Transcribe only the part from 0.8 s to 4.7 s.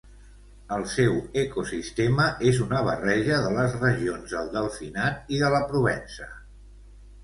seu ecosistema és una barreja de les regions del